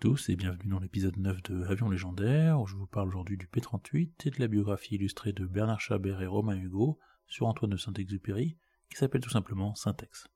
[0.00, 3.48] Tous et bienvenue dans l'épisode 9 de Avion légendaire, où je vous parle aujourd'hui du
[3.48, 7.76] P-38 et de la biographie illustrée de Bernard Chabert et Romain Hugo sur Antoine de
[7.76, 8.56] Saint-Exupéry,
[8.90, 10.28] qui s'appelle tout simplement Syntex.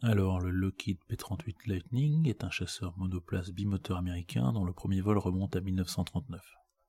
[0.00, 5.18] Alors, le Lockheed P-38 Lightning est un chasseur monoplace bimoteur américain dont le premier vol
[5.18, 6.40] remonte à 1939.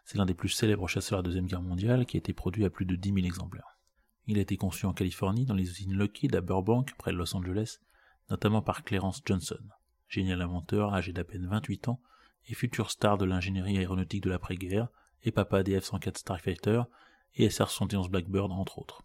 [0.05, 2.63] C'est l'un des plus célèbres chasseurs de la Deuxième Guerre mondiale qui a été produit
[2.63, 3.77] à plus de 10 000 exemplaires.
[4.25, 7.35] Il a été conçu en Californie dans les usines Lockheed à Burbank, près de Los
[7.35, 7.79] Angeles,
[8.29, 9.59] notamment par Clarence Johnson,
[10.09, 12.01] génial inventeur âgé d'à peine 28 ans
[12.47, 14.89] et futur star de l'ingénierie aéronautique de l'après-guerre
[15.23, 16.81] et papa des F-104 Starfighter
[17.35, 19.03] et SR-71 Blackbird entre autres.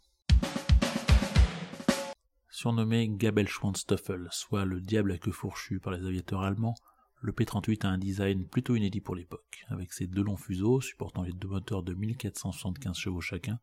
[2.49, 6.77] Surnommé Gabel Schwanstoffel, soit le diable à queue fourchue par les aviateurs allemands,
[7.21, 11.23] le P-38 a un design plutôt inédit pour l'époque, avec ses deux longs fuseaux supportant
[11.23, 13.59] les deux moteurs de 1475 chevaux chacun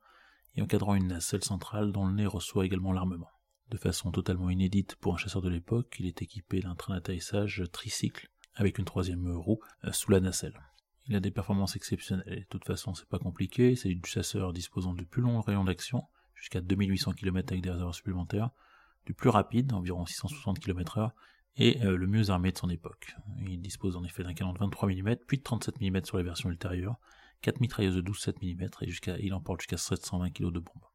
[0.55, 3.29] et encadrant une nacelle centrale dont le nez reçoit également l'armement.
[3.71, 7.63] De façon totalement inédite pour un chasseur de l'époque, il est équipé d'un train d'atterrissage
[7.71, 10.59] tricycle avec une troisième roue euh, sous la nacelle.
[11.07, 14.93] Il a des performances exceptionnelles de toute façon c'est pas compliqué, c'est du chasseur disposant
[14.93, 16.03] du plus long rayon d'action,
[16.35, 18.49] jusqu'à 2800 km avec des réserves supplémentaires,
[19.05, 21.11] du plus rapide, environ 660 km/h,
[21.55, 23.15] et euh, le mieux armé de son époque.
[23.39, 26.23] Il dispose en effet d'un canon de 23 mm, puis de 37 mm sur les
[26.23, 26.99] versions ultérieures,
[27.41, 30.90] 4 mitrailleuses de 12-7 mm, et jusqu'à, il emporte jusqu'à 720 kg de bombes.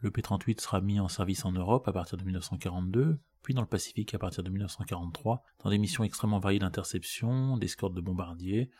[0.00, 3.66] Le P-38 sera mis en service en Europe à partir de 1942, puis dans le
[3.66, 8.70] Pacifique à partir de 1943, dans des missions extrêmement variées d'interception, d'escorte de bombardiers.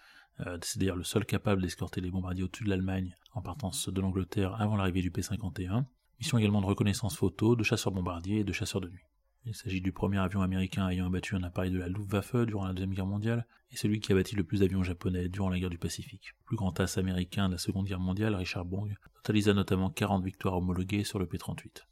[0.41, 4.01] Euh, c'est d'ailleurs le seul capable d'escorter les bombardiers au-dessus de l'Allemagne en partance de
[4.01, 5.85] l'Angleterre avant l'arrivée du P-51.
[6.19, 9.05] Mission également de reconnaissance photo, de chasseurs bombardiers et de chasseurs de nuit.
[9.49, 12.73] Il s'agit du premier avion américain ayant abattu un appareil de la Luftwaffe durant la
[12.73, 15.71] Deuxième Guerre mondiale, et celui qui a bâti le plus d'avions japonais durant la guerre
[15.71, 16.33] du Pacifique.
[16.41, 20.25] Le plus grand as américain de la Seconde Guerre mondiale, Richard Bong, totalisa notamment 40
[20.25, 21.87] victoires homologuées sur le P-38.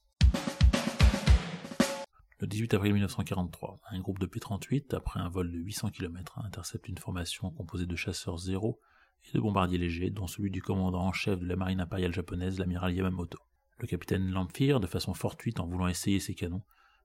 [2.41, 6.89] Le 18 avril 1943, un groupe de P-38, après un vol de 800 km, intercepte
[6.89, 8.81] une formation composée de chasseurs zéro
[9.29, 12.59] et de bombardiers légers, dont celui du commandant en chef de la marine impériale japonaise,
[12.59, 13.39] l'amiral Yamamoto.
[13.79, 16.65] Le capitaine Lamphere, de façon fortuite en voulant essayer ses canons,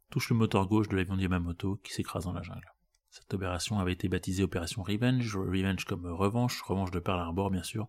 [0.09, 2.73] touche le moteur gauche de l'avion de Yamamoto qui s'écrase dans la jungle.
[3.09, 7.63] Cette opération avait été baptisée Opération Revenge, Revenge comme revanche, revanche de Pearl Harbor bien
[7.63, 7.87] sûr,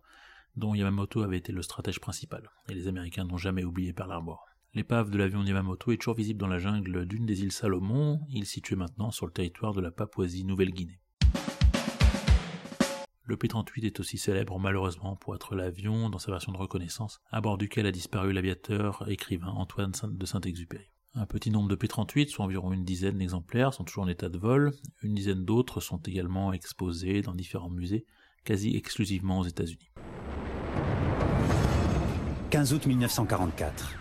[0.55, 4.45] dont Yamamoto avait été le stratège principal, et les Américains n'ont jamais oublié Pearl Harbor.
[4.73, 8.45] L'épave de l'avion Yamamoto est toujours visible dans la jungle d'une des îles Salomon, île
[8.45, 10.99] située maintenant sur le territoire de la Papouasie-Nouvelle-Guinée.
[13.23, 17.41] Le P-38 est aussi célèbre malheureusement pour être l'avion, dans sa version de reconnaissance, à
[17.41, 20.90] bord duquel a disparu l'aviateur écrivain Antoine de Saint-Exupéry.
[21.13, 24.37] Un petit nombre de P-38, soit environ une dizaine d'exemplaires, sont toujours en état de
[24.37, 24.71] vol,
[25.03, 28.05] une dizaine d'autres sont également exposés dans différents musées,
[28.45, 29.91] quasi exclusivement aux États-Unis.
[32.49, 33.93] 15 août 1944.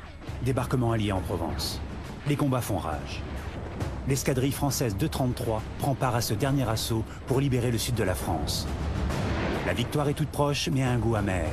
[0.44, 1.80] Débarquement allié en Provence.
[2.28, 3.22] Les combats font rage.
[4.06, 8.14] L'escadrille française 233 prend part à ce dernier assaut pour libérer le sud de la
[8.14, 8.68] France.
[9.66, 11.50] La victoire est toute proche, mais a un goût amer.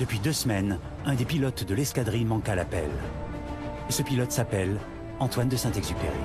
[0.00, 2.88] Depuis deux semaines, un des pilotes de l'escadrille manque à l'appel.
[3.92, 4.80] Ce pilote s'appelle
[5.18, 6.16] Antoine de Saint-Exupéry.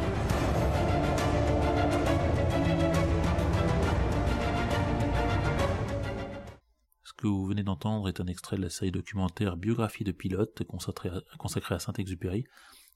[7.03, 10.63] Ce que vous venez d'entendre est un extrait de la série documentaire Biographie de pilote
[10.63, 12.45] consacrée à Saint-Exupéry,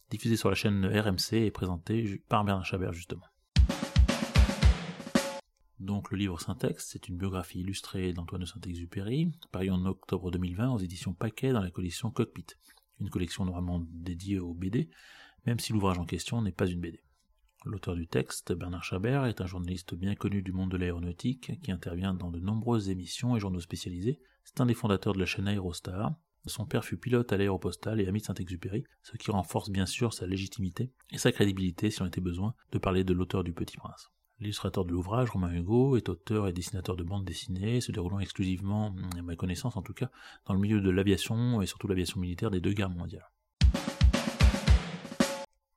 [0.09, 3.25] diffusée sur la chaîne RMC et présentée par Bernard Chabert justement.
[5.81, 10.69] Donc le livre Syntex, c'est une biographie illustrée d'Antoine de Saint-Exupéry, paru en octobre 2020
[10.69, 12.45] aux éditions Paquet dans la collection Cockpit,
[13.01, 14.89] une collection normalement dédiée aux BD,
[15.45, 17.03] même si l'ouvrage en question n'est pas une BD.
[17.65, 21.71] L'auteur du texte, Bernard Chabert, est un journaliste bien connu du monde de l'aéronautique qui
[21.71, 24.19] intervient dans de nombreuses émissions et journaux spécialisés.
[24.43, 26.15] C'est un des fondateurs de la chaîne Aérostar.
[26.47, 30.11] Son père fut pilote à l'aéropostale et ami de Saint-Exupéry, ce qui renforce bien sûr
[30.11, 33.77] sa légitimité et sa crédibilité si on était besoin de parler de l'auteur du Petit
[33.77, 34.09] Prince.
[34.41, 38.95] L'illustrateur de l'ouvrage, Romain Hugo, est auteur et dessinateur de bandes dessinées, se déroulant exclusivement,
[39.15, 40.09] à ma connaissance en tout cas,
[40.47, 43.29] dans le milieu de l'aviation et surtout l'aviation militaire des deux guerres mondiales.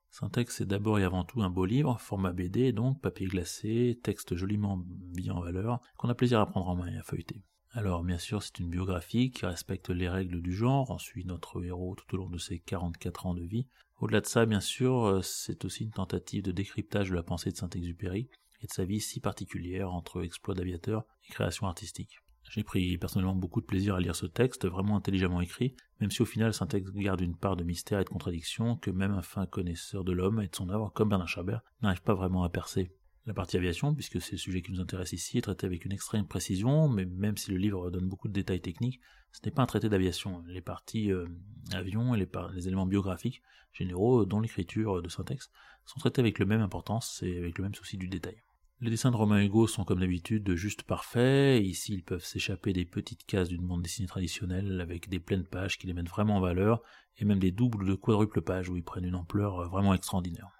[0.09, 4.35] Syntex est d'abord et avant tout un beau livre, format BD donc, papier glacé, texte
[4.35, 4.83] joliment
[5.15, 7.43] mis en valeur, qu'on a plaisir à prendre en main et à feuilleter.
[7.69, 11.63] Alors bien sûr c'est une biographie qui respecte les règles du genre, on suit notre
[11.63, 13.67] héros tout au long de ses 44 ans de vie.
[13.99, 17.51] Au-delà de ça bien sûr euh, c'est aussi une tentative de décryptage de la pensée
[17.51, 18.27] de Saint-Exupéry
[18.61, 22.19] et de sa vie si particulière entre exploit d'aviateur et création artistique.
[22.49, 26.21] J'ai pris personnellement beaucoup de plaisir à lire ce texte, vraiment intelligemment écrit, même si
[26.21, 29.45] au final Saint-Texte garde une part de mystère et de contradiction que même un fin
[29.45, 32.91] connaisseur de l'homme et de son œuvre, comme Bernard Chabert, n'arrive pas vraiment à percer.
[33.27, 35.91] La partie aviation, puisque c'est le sujet qui nous intéresse ici, est traitée avec une
[35.91, 38.99] extrême précision, mais même si le livre donne beaucoup de détails techniques,
[39.31, 40.43] ce n'est pas un traité d'aviation.
[40.47, 41.25] Les parties euh,
[41.73, 43.41] avion et les, éléments biographiques
[43.73, 45.51] généraux, dont l'écriture de Saint-Texte,
[45.85, 48.37] sont traités avec le même importance et avec le même souci du détail.
[48.79, 52.85] Les dessins de Romain Hugo sont comme d'habitude juste parfaits, ici ils peuvent s'échapper des
[52.85, 56.41] petites cases d'une bande dessinée traditionnelle avec des pleines pages qui les mettent vraiment en
[56.41, 56.83] valeur,
[57.17, 60.51] et même des doubles ou de quadruples pages où ils prennent une ampleur vraiment extraordinaire.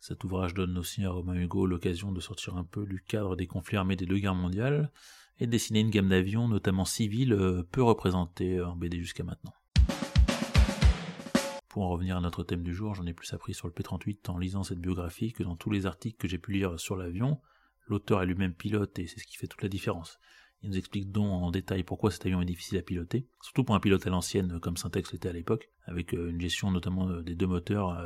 [0.00, 3.46] Cet ouvrage donne aussi à Romain Hugo l'occasion de sortir un peu du cadre des
[3.46, 4.92] conflits armés des deux guerres mondiales,
[5.40, 9.54] et de dessiner une gamme d'avions, notamment civils, euh, peu représentée en BD jusqu'à maintenant.
[11.68, 14.30] Pour en revenir à notre thème du jour, j'en ai plus appris sur le P-38
[14.30, 17.40] en lisant cette biographie que dans tous les articles que j'ai pu lire sur l'avion.
[17.86, 20.18] L'auteur est lui-même pilote et c'est ce qui fait toute la différence.
[20.62, 23.74] Il nous explique donc en détail pourquoi cet avion est difficile à piloter, surtout pour
[23.74, 27.22] un pilote à l'ancienne comme Syntex l'était à l'époque, avec euh, une gestion notamment euh,
[27.22, 27.96] des deux moteurs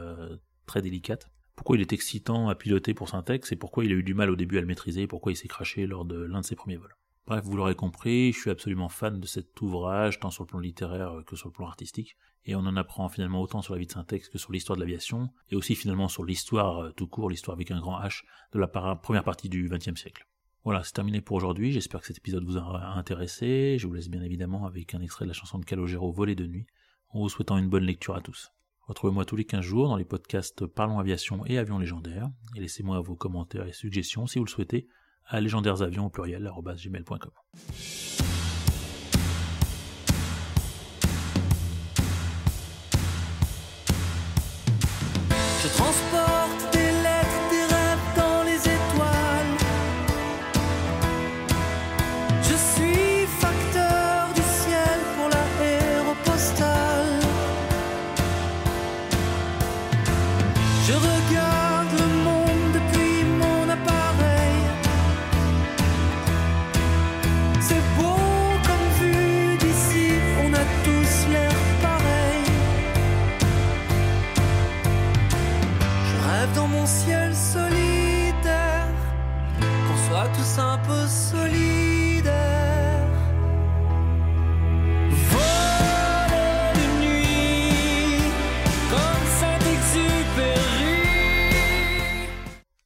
[0.67, 1.31] très délicate.
[1.55, 4.31] Pourquoi il est excitant à piloter pour Syntex et pourquoi il a eu du mal
[4.31, 6.77] au début à le maîtriser pourquoi il s'est craché lors de l'un de ses premiers
[6.77, 6.97] vols.
[7.27, 10.59] Bref, vous l'aurez compris, je suis absolument fan de cet ouvrage, tant sur le plan
[10.59, 13.87] littéraire que sur le plan artistique, et on en apprend finalement autant sur la vie
[13.87, 17.31] de Syntex que sur l'histoire de l'aviation, et aussi finalement sur l'histoire euh, tout court,
[17.31, 20.27] l'histoire avec un grand H, de la première partie du XXe siècle.
[20.65, 24.09] Voilà, c'est terminé pour aujourd'hui, j'espère que cet épisode vous aura intéressé, je vous laisse
[24.09, 26.67] bien évidemment avec un extrait de la chanson de Calogero Volée de nuit,
[27.11, 28.51] en vous souhaitant une bonne lecture à tous.
[28.89, 33.01] Retrouvez-moi tous les 15 jours dans les podcasts Parlons Aviation et Avions Légendaires, et laissez-moi
[33.01, 34.89] vos commentaires et suggestions si vous le souhaitez
[35.25, 36.51] à légendairesavions au pluriel